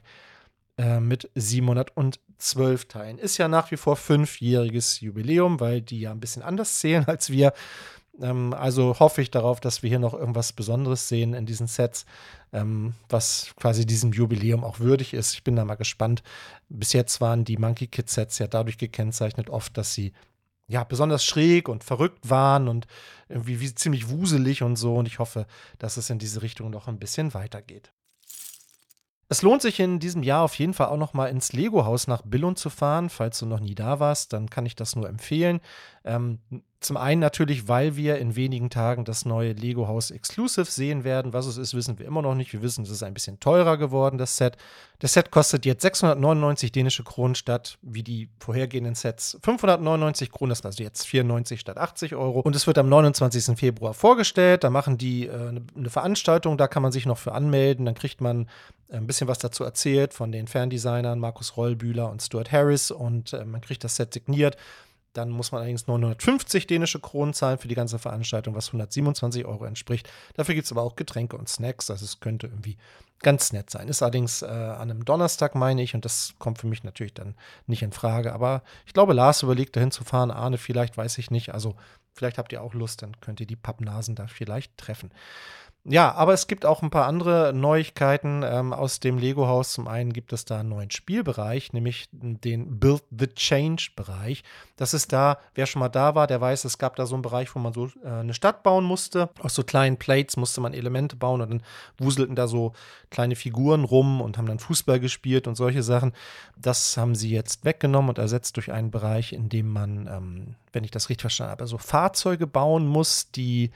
[0.78, 3.18] äh, mit 712 Teilen.
[3.18, 7.30] Ist ja nach wie vor fünfjähriges Jubiläum, weil die ja ein bisschen anders zählen als
[7.30, 7.52] wir.
[8.20, 12.04] Ähm, also hoffe ich darauf, dass wir hier noch irgendwas Besonderes sehen in diesen Sets,
[12.52, 15.35] ähm, was quasi diesem Jubiläum auch würdig ist.
[15.35, 16.22] Ich bin da mal gespannt.
[16.68, 20.12] Bis jetzt waren die Monkey Kid Sets ja dadurch gekennzeichnet oft, dass sie
[20.68, 22.87] ja, besonders schräg und verrückt waren und
[23.28, 24.94] irgendwie wie ziemlich wuselig und so.
[24.96, 25.46] Und ich hoffe,
[25.78, 27.92] dass es in diese Richtung noch ein bisschen weitergeht.
[29.32, 32.20] Es lohnt sich in diesem Jahr auf jeden Fall auch noch mal ins Lego-Haus nach
[32.20, 33.08] Billund zu fahren.
[33.08, 35.62] Falls du noch nie da warst, dann kann ich das nur empfehlen.
[36.04, 36.38] Ähm,
[36.80, 41.32] zum einen natürlich, weil wir in wenigen Tagen das neue Lego House Exclusive sehen werden.
[41.32, 42.52] Was es ist, wissen wir immer noch nicht.
[42.52, 44.56] Wir wissen, es ist ein bisschen teurer geworden, das Set.
[44.98, 50.50] Das Set kostet jetzt 699 dänische Kronen statt, wie die vorhergehenden Sets, 599 Kronen.
[50.50, 52.40] Das also jetzt 94 statt 80 Euro.
[52.40, 53.56] Und es wird am 29.
[53.56, 54.64] Februar vorgestellt.
[54.64, 57.86] Da machen die äh, eine, eine Veranstaltung, da kann man sich noch für anmelden.
[57.86, 58.48] Dann kriegt man
[58.88, 63.32] äh, ein bisschen was dazu erzählt von den Ferndesignern Markus Rollbühler und Stuart Harris und
[63.32, 64.56] äh, man kriegt das Set signiert.
[65.12, 69.64] Dann muss man allerdings 950 dänische Kronen zahlen für die ganze Veranstaltung, was 127 Euro
[69.64, 70.09] entspricht.
[70.35, 71.90] Dafür gibt es aber auch Getränke und Snacks.
[71.90, 72.79] Also es könnte irgendwie
[73.22, 73.88] ganz nett sein.
[73.88, 77.35] Ist allerdings äh, an einem Donnerstag, meine ich, und das kommt für mich natürlich dann
[77.66, 78.33] nicht in Frage.
[78.33, 80.31] Aber ich glaube, Lars überlegt, dahin zu fahren.
[80.31, 81.55] Arne, vielleicht, weiß ich nicht.
[81.55, 81.77] Also
[82.14, 85.11] vielleicht habt ihr auch Lust, dann könnt ihr die Pappnasen da vielleicht treffen.
[85.84, 89.72] Ja, aber es gibt auch ein paar andere Neuigkeiten ähm, aus dem Lego-Haus.
[89.72, 94.44] Zum einen gibt es da einen neuen Spielbereich, nämlich den Build the Change-Bereich.
[94.76, 97.22] Das ist da, wer schon mal da war, der weiß, es gab da so einen
[97.22, 99.30] Bereich, wo man so äh, eine Stadt bauen musste.
[99.40, 101.62] Aus so kleinen Plates musste man Elemente bauen und dann
[101.98, 102.74] wuselten da so
[103.10, 106.12] kleine Figuren rum und haben dann Fußball gespielt und solche Sachen.
[106.56, 110.85] Das haben sie jetzt weggenommen und ersetzt durch einen Bereich, in dem man, ähm, wenn
[110.85, 113.70] ich das richtig verstanden habe, so Fahrzeuge bauen muss, die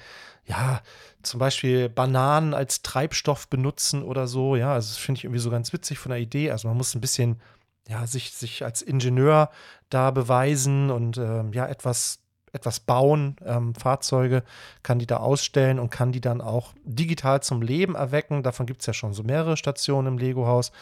[0.46, 0.80] ja,
[1.22, 4.56] zum Beispiel Bananen als Treibstoff benutzen oder so.
[4.56, 6.50] Ja, also das finde ich irgendwie so ganz witzig von der Idee.
[6.52, 7.40] Also man muss ein bisschen,
[7.88, 9.50] ja, sich, sich als Ingenieur
[9.90, 12.20] da beweisen und ähm, ja, etwas
[12.56, 14.42] etwas bauen, ähm, Fahrzeuge,
[14.82, 18.42] kann die da ausstellen und kann die dann auch digital zum Leben erwecken.
[18.42, 20.72] Davon gibt es ja schon so mehrere Stationen im Lego-Haus.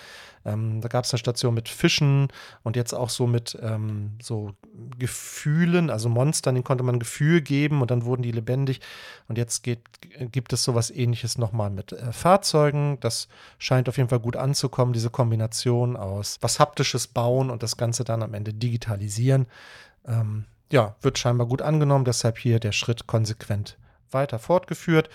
[0.45, 2.29] Ähm, da gab es eine Station mit Fischen
[2.63, 4.53] und jetzt auch so mit ähm, so
[4.99, 8.81] Gefühlen, also Monstern, denen konnte man Gefühl geben und dann wurden die lebendig.
[9.29, 9.81] Und jetzt geht,
[10.33, 12.99] gibt es sowas ähnliches nochmal mit äh, Fahrzeugen.
[13.01, 17.77] Das scheint auf jeden Fall gut anzukommen, diese Kombination aus was haptisches bauen und das
[17.77, 19.47] Ganze dann am Ende digitalisieren.
[20.07, 23.79] Ähm, ja, wird scheinbar gut angenommen, deshalb hier der Schritt konsequent
[24.11, 25.09] weiter fortgeführt.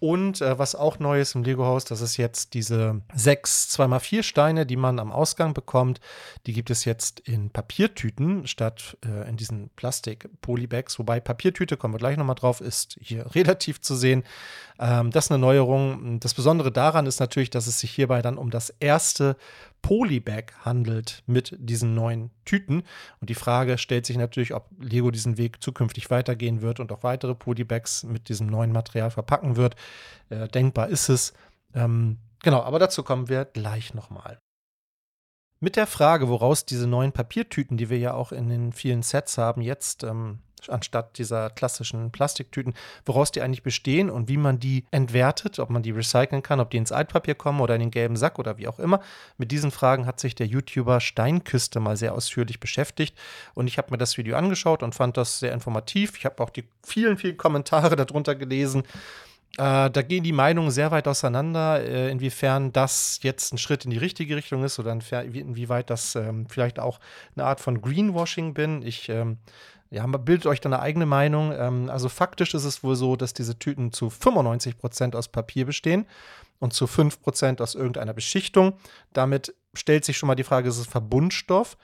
[0.00, 4.64] Und äh, was auch neu ist im Lego-Haus, das ist jetzt diese sechs 2x4 Steine,
[4.64, 6.00] die man am Ausgang bekommt.
[6.46, 10.98] Die gibt es jetzt in Papiertüten statt äh, in diesen Plastik-Polybags.
[10.98, 14.24] Wobei Papiertüte, kommen wir gleich nochmal drauf, ist hier relativ zu sehen.
[14.78, 16.18] Ähm, das ist eine Neuerung.
[16.18, 19.36] Das Besondere daran ist natürlich, dass es sich hierbei dann um das erste
[19.82, 22.82] Polybag handelt mit diesen neuen Tüten.
[23.20, 27.02] Und die Frage stellt sich natürlich, ob Lego diesen Weg zukünftig weitergehen wird und auch
[27.02, 29.76] weitere Polybags mit diesem neuen Material verpacken wird.
[30.28, 31.32] Äh, denkbar ist es.
[31.74, 34.38] Ähm, genau, aber dazu kommen wir gleich nochmal.
[35.60, 39.36] Mit der Frage, woraus diese neuen Papiertüten, die wir ja auch in den vielen Sets
[39.36, 42.74] haben, jetzt ähm, anstatt dieser klassischen Plastiktüten,
[43.06, 46.70] woraus die eigentlich bestehen und wie man die entwertet, ob man die recyceln kann, ob
[46.70, 49.00] die ins Altpapier kommen oder in den gelben Sack oder wie auch immer.
[49.38, 53.16] Mit diesen Fragen hat sich der YouTuber Steinküste mal sehr ausführlich beschäftigt
[53.54, 56.16] und ich habe mir das Video angeschaut und fand das sehr informativ.
[56.16, 58.84] Ich habe auch die vielen, vielen Kommentare darunter gelesen.
[59.58, 63.90] Äh, da gehen die Meinungen sehr weit auseinander, äh, inwiefern das jetzt ein Schritt in
[63.90, 67.00] die richtige Richtung ist oder inwieweit das ähm, vielleicht auch
[67.34, 68.82] eine Art von Greenwashing bin.
[68.82, 69.38] Ich ähm,
[69.90, 71.52] ja, bildet euch dann eine eigene Meinung.
[71.52, 75.66] Ähm, also faktisch ist es wohl so, dass diese Tüten zu 95 Prozent aus Papier
[75.66, 76.06] bestehen
[76.60, 78.74] und zu 5 Prozent aus irgendeiner Beschichtung.
[79.12, 81.76] Damit stellt sich schon mal die Frage, ist es Verbundstoff?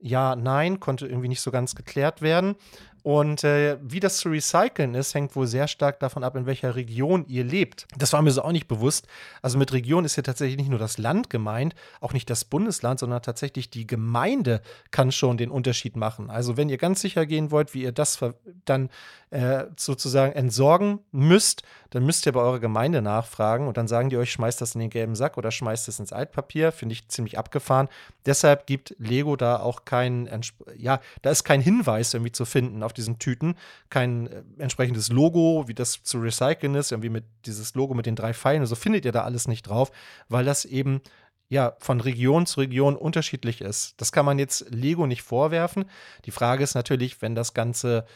[0.00, 2.56] Ja, nein, konnte irgendwie nicht so ganz geklärt werden.
[3.04, 6.74] Und äh, wie das zu recyceln ist, hängt wohl sehr stark davon ab, in welcher
[6.74, 7.86] Region ihr lebt.
[7.98, 9.06] Das war mir so auch nicht bewusst.
[9.42, 12.98] Also mit Region ist ja tatsächlich nicht nur das Land gemeint, auch nicht das Bundesland,
[12.98, 16.30] sondern tatsächlich die Gemeinde kann schon den Unterschied machen.
[16.30, 18.20] Also wenn ihr ganz sicher gehen wollt, wie ihr das
[18.64, 18.88] dann
[19.34, 24.16] äh, sozusagen entsorgen müsst, dann müsst ihr bei eurer Gemeinde nachfragen und dann sagen die
[24.16, 26.70] euch, schmeißt das in den gelben Sack oder schmeißt es ins Altpapier.
[26.70, 27.88] Finde ich ziemlich abgefahren.
[28.26, 30.28] Deshalb gibt Lego da auch keinen,
[30.76, 33.56] ja, da ist kein Hinweis irgendwie zu finden auf diesen Tüten
[33.90, 38.14] kein äh, entsprechendes Logo, wie das zu recyceln ist, irgendwie mit dieses Logo mit den
[38.14, 39.90] drei Pfeilen, so findet ihr da alles nicht drauf,
[40.28, 41.00] weil das eben
[41.48, 43.94] ja von Region zu Region unterschiedlich ist.
[43.96, 45.86] Das kann man jetzt Lego nicht vorwerfen.
[46.24, 48.06] Die Frage ist natürlich, wenn das Ganze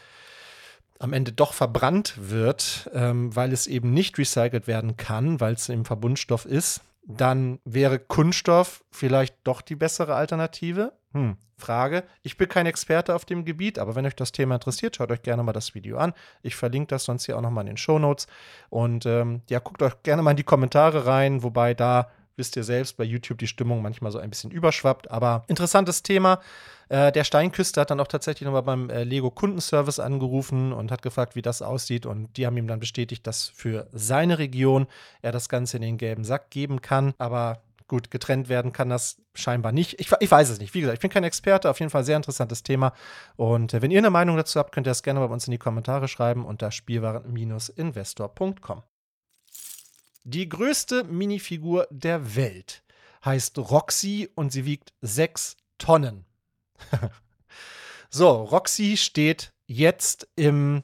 [0.99, 5.69] am Ende doch verbrannt wird, ähm, weil es eben nicht recycelt werden kann, weil es
[5.69, 10.93] im Verbundstoff ist, dann wäre Kunststoff vielleicht doch die bessere Alternative.
[11.13, 12.05] Hm, Frage.
[12.23, 15.23] Ich bin kein Experte auf dem Gebiet, aber wenn euch das Thema interessiert, schaut euch
[15.23, 16.13] gerne mal das Video an.
[16.43, 18.27] Ich verlinke das sonst hier auch nochmal in den Show Notes.
[18.69, 22.65] Und ähm, ja, guckt euch gerne mal in die Kommentare rein, wobei da wisst ihr
[22.65, 25.11] selbst, bei YouTube die Stimmung manchmal so ein bisschen überschwappt.
[25.11, 26.41] Aber interessantes Thema.
[26.89, 31.03] Äh, der Steinküster hat dann auch tatsächlich nochmal beim äh, Lego Kundenservice angerufen und hat
[31.03, 32.07] gefragt, wie das aussieht.
[32.07, 34.87] Und die haben ihm dann bestätigt, dass für seine Region
[35.21, 37.13] er das Ganze in den gelben Sack geben kann.
[37.19, 39.99] Aber Gut, getrennt werden kann das scheinbar nicht.
[39.99, 40.75] Ich, ich, weiß es nicht.
[40.75, 41.71] Wie gesagt, ich bin kein Experte.
[41.71, 42.93] Auf jeden Fall sehr interessantes Thema.
[43.37, 45.53] Und äh, wenn ihr eine Meinung dazu habt, könnt ihr das gerne bei uns in
[45.53, 48.83] die Kommentare schreiben unter spielwaren-investor.com.
[50.25, 52.83] Die größte Minifigur der Welt
[53.25, 56.25] heißt Roxy und sie wiegt 6 Tonnen.
[58.11, 60.83] so, Roxy steht jetzt im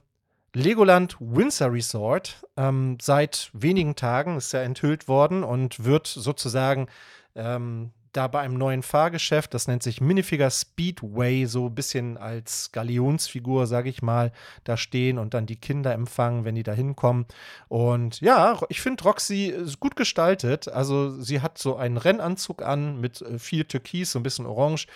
[0.54, 6.86] Legoland Windsor Resort ähm, seit wenigen Tagen ist ja enthüllt worden und wird sozusagen
[7.34, 12.70] ähm, da bei einem neuen Fahrgeschäft, das nennt sich Minifigure Speedway, so ein bisschen als
[12.72, 14.32] Galionsfigur, sage ich mal,
[14.64, 17.26] da stehen und dann die Kinder empfangen, wenn die da hinkommen.
[17.68, 20.68] Und ja, ich finde Roxy gut gestaltet.
[20.68, 24.86] Also sie hat so einen Rennanzug an mit äh, viel Türkis, so ein bisschen orange.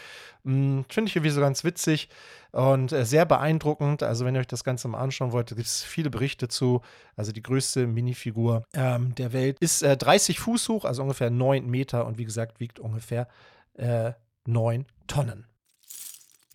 [0.45, 2.09] Hm, finde ich irgendwie so ganz witzig
[2.53, 4.03] und äh, sehr beeindruckend.
[4.03, 6.81] Also, wenn ihr euch das Ganze mal anschauen wollt, gibt es viele Berichte zu.
[7.17, 11.67] Also, die größte Minifigur ähm, der Welt ist äh, 30 Fuß hoch, also ungefähr 9
[11.67, 13.29] Meter und wie gesagt, wiegt ungefähr
[13.75, 14.13] äh,
[14.47, 15.49] 9 Tonnen.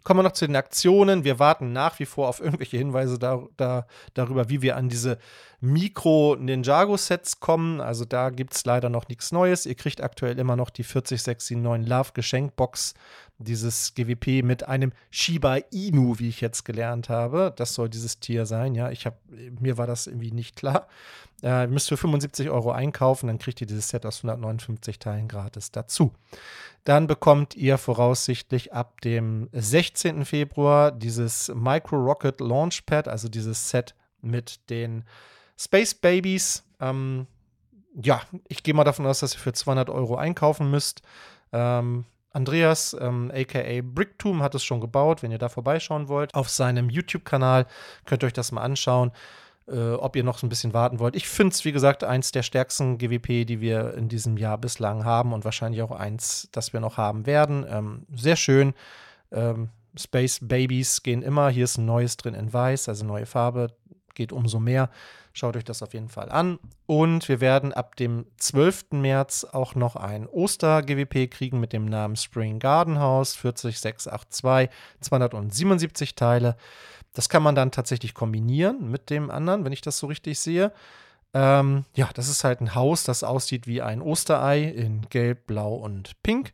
[0.03, 1.23] Kommen wir noch zu den Aktionen.
[1.23, 5.17] Wir warten nach wie vor auf irgendwelche Hinweise da, da, darüber, wie wir an diese
[5.61, 7.79] Mikro-Ninjago-Sets kommen.
[7.79, 9.65] Also da gibt es leider noch nichts Neues.
[9.65, 12.95] Ihr kriegt aktuell immer noch die 40679 Love Geschenkbox,
[13.37, 17.53] dieses GWP mit einem Shiba Inu, wie ich jetzt gelernt habe.
[17.55, 18.75] Das soll dieses Tier sein.
[18.75, 19.17] Ja, ich habe
[19.59, 20.87] mir war das irgendwie nicht klar.
[21.41, 25.71] Äh, müsst für 75 Euro einkaufen, dann kriegt ihr dieses Set aus 159 Teilen gratis
[25.71, 26.13] dazu.
[26.85, 30.23] Dann bekommt ihr voraussichtlich ab dem 16.
[30.23, 35.03] Februar dieses Micro Rocket Launchpad, also dieses Set mit den
[35.57, 36.63] Space Babies.
[36.79, 37.27] Ähm,
[38.01, 41.01] ja, ich gehe mal davon aus, dass ihr für 200 Euro einkaufen müsst.
[41.51, 45.23] Ähm, Andreas, ähm, aka Bricktoom, hat es schon gebaut.
[45.23, 47.67] Wenn ihr da vorbeischauen wollt, auf seinem YouTube-Kanal
[48.05, 49.11] könnt ihr euch das mal anschauen
[49.67, 51.15] äh, ob ihr noch so ein bisschen warten wollt.
[51.15, 55.05] Ich finde es, wie gesagt, eins der stärksten GWP, die wir in diesem Jahr bislang
[55.05, 57.65] haben und wahrscheinlich auch eins, das wir noch haben werden.
[57.69, 58.73] Ähm, sehr schön.
[59.31, 61.49] Ähm, Space Babies gehen immer.
[61.49, 63.67] Hier ist ein neues drin in weiß, also neue Farbe.
[64.15, 64.89] Geht umso mehr.
[65.35, 66.59] Schaut euch das auf jeden Fall an.
[66.85, 68.91] Und wir werden ab dem 12.
[68.91, 74.69] März auch noch ein Oster-GWP kriegen mit dem Namen Spring Garden House 40682,
[75.01, 76.55] 277 Teile.
[77.13, 80.71] Das kann man dann tatsächlich kombinieren mit dem anderen, wenn ich das so richtig sehe.
[81.33, 85.73] Ähm, ja, das ist halt ein Haus, das aussieht wie ein Osterei in Gelb, Blau
[85.73, 86.53] und Pink.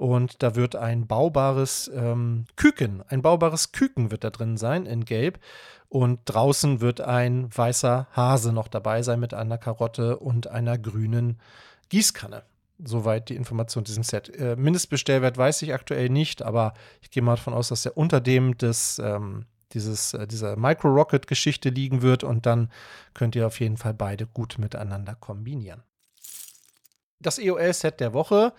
[0.00, 5.04] Und da wird ein baubares ähm, Küken, ein baubares Küken wird da drin sein in
[5.04, 5.38] Gelb.
[5.90, 11.38] Und draußen wird ein weißer Hase noch dabei sein mit einer Karotte und einer grünen
[11.90, 12.44] Gießkanne.
[12.82, 14.34] soweit die Information zu diesem Set.
[14.34, 18.22] Äh, Mindestbestellwert weiß ich aktuell nicht, aber ich gehe mal davon aus, dass er unter
[18.22, 22.70] dem des ähm, dieses, äh, dieser Micro-Rocket-Geschichte liegen wird und dann
[23.12, 25.82] könnt ihr auf jeden Fall beide gut miteinander kombinieren.
[27.18, 28.54] Das EOL-Set der Woche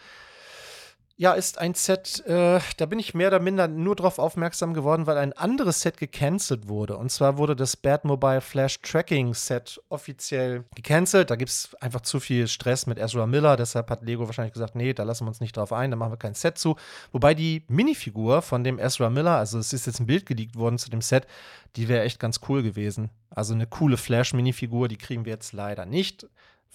[1.21, 5.05] ja, ist ein Set, äh, da bin ich mehr oder minder nur darauf aufmerksam geworden,
[5.05, 6.97] weil ein anderes Set gecancelt wurde.
[6.97, 11.29] Und zwar wurde das Bad Mobile Flash Tracking Set offiziell gecancelt.
[11.29, 13.55] Da gibt es einfach zu viel Stress mit Ezra Miller.
[13.55, 16.13] Deshalb hat Lego wahrscheinlich gesagt, nee, da lassen wir uns nicht drauf ein, da machen
[16.13, 16.75] wir kein Set zu.
[17.11, 20.79] Wobei die Minifigur von dem Ezra Miller, also es ist jetzt ein Bild geleakt worden
[20.79, 21.27] zu dem Set,
[21.75, 23.11] die wäre echt ganz cool gewesen.
[23.29, 26.25] Also eine coole Flash-Minifigur, die kriegen wir jetzt leider nicht.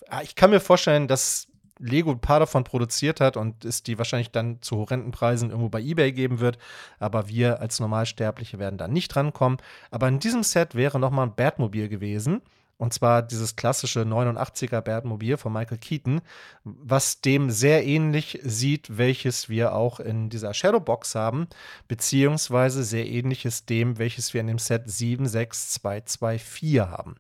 [0.09, 3.99] Ah, ich kann mir vorstellen, dass Lego ein paar davon produziert hat und es die
[3.99, 6.59] wahrscheinlich dann zu horrenden Preisen irgendwo bei eBay geben wird.
[6.99, 9.59] Aber wir als Normalsterbliche werden da nicht rankommen.
[9.91, 12.43] Aber in diesem Set wäre nochmal ein Batmobil gewesen.
[12.79, 16.21] Und zwar dieses klassische 89er Batmobil von Michael Keaton,
[16.65, 21.47] was dem sehr ähnlich sieht, welches wir auch in dieser Shadowbox haben,
[21.89, 27.15] beziehungsweise sehr ähnliches dem, welches wir in dem Set 76224 haben.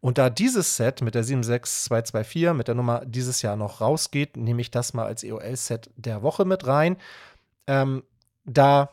[0.00, 4.60] Und da dieses Set mit der 76224 mit der Nummer dieses Jahr noch rausgeht, nehme
[4.60, 6.96] ich das mal als EOL-Set der Woche mit rein.
[7.68, 8.02] Ähm,
[8.44, 8.90] da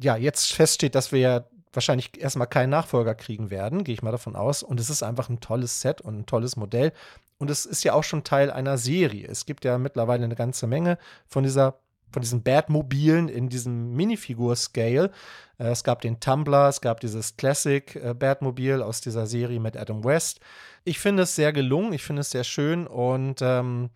[0.00, 1.44] ja jetzt feststeht, dass wir ja
[1.78, 4.64] wahrscheinlich erstmal keinen Nachfolger kriegen werden, gehe ich mal davon aus.
[4.64, 6.92] Und es ist einfach ein tolles Set und ein tolles Modell.
[7.38, 9.28] Und es ist ja auch schon Teil einer Serie.
[9.28, 11.78] Es gibt ja mittlerweile eine ganze Menge von dieser
[12.10, 15.10] von diesen Batmobilen in diesem Minifigur-Scale.
[15.58, 19.76] Äh, es gab den Tumblr, es gab dieses Classic äh, Batmobil aus dieser Serie mit
[19.76, 20.40] Adam West.
[20.84, 23.90] Ich finde es sehr gelungen, ich finde es sehr schön und ähm,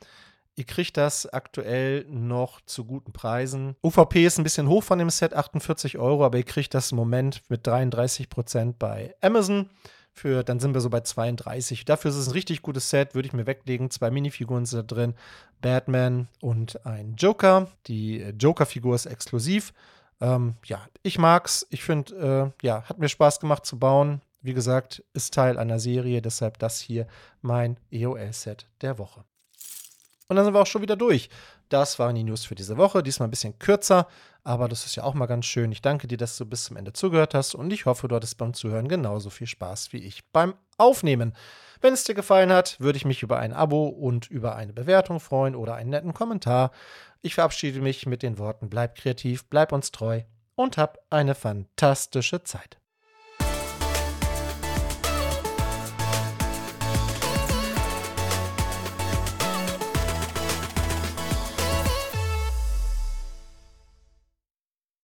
[0.55, 3.75] Ihr kriegt das aktuell noch zu guten Preisen.
[3.83, 6.97] UVP ist ein bisschen hoch von dem Set, 48 Euro, aber ihr kriegt das im
[6.97, 9.71] Moment mit 33 Prozent bei Amazon.
[10.15, 11.87] Für, dann sind wir so bei 32.
[11.87, 13.91] Dafür ist es ein richtig gutes Set, würde ich mir weglegen.
[13.91, 15.15] Zwei Minifiguren sind da drin:
[15.63, 17.69] Batman und ein Joker.
[17.87, 19.73] Die äh, Joker-Figur ist exklusiv.
[20.21, 21.67] Ähm, ja, ich mag's.
[21.71, 24.21] Ich finde, äh, ja, hat mir Spaß gemacht zu bauen.
[24.43, 27.07] Wie gesagt, ist Teil einer Serie, deshalb das hier
[27.41, 29.25] mein EOL-Set der Woche.
[30.33, 31.29] Und dann sind wir auch schon wieder durch.
[31.69, 33.03] Das waren die News für diese Woche.
[33.03, 34.09] Diesmal ein bisschen kürzer,
[34.45, 35.71] aber das ist ja auch mal ganz schön.
[35.73, 38.39] Ich danke dir, dass du bis zum Ende zugehört hast und ich hoffe, du hattest
[38.39, 41.35] beim Zuhören genauso viel Spaß wie ich beim Aufnehmen.
[41.83, 45.21] Wenn es dir gefallen hat, würde ich mich über ein Abo und über eine Bewertung
[45.21, 46.71] freuen oder einen netten Kommentar.
[47.21, 50.23] Ich verabschiede mich mit den Worten: Bleib kreativ, bleib uns treu
[50.55, 52.82] und hab eine fantastische Zeit.